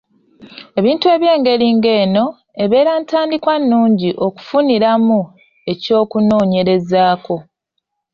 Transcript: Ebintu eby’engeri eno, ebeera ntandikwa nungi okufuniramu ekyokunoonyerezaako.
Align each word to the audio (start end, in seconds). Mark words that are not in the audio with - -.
Ebintu 0.79 1.05
eby’engeri 1.15 1.65
eno, 2.03 2.25
ebeera 2.63 2.91
ntandikwa 3.01 3.55
nungi 3.67 4.09
okufuniramu 4.25 5.19
ekyokunoonyerezaako. 5.71 7.35